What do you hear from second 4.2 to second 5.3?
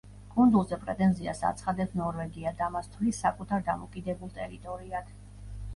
ტერიტორიად.